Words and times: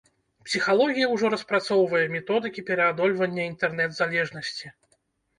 Псіхалогія 0.45 1.07
ўжо 1.15 1.27
распрацоўвае 1.33 2.01
методыкі 2.13 2.63
пераадольвання 2.69 3.43
інтэрнэт-залежнасці. 3.51 4.67